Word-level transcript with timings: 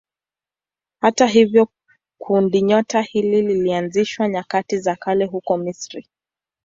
Hata 1.01 1.27
hivyo 1.27 1.67
kundinyota 2.17 3.01
hili 3.01 3.41
lilianzishwa 3.41 4.27
nyakati 4.27 4.79
za 4.79 4.95
kale 4.95 5.25
huko 5.25 5.57
Misri. 5.57 6.07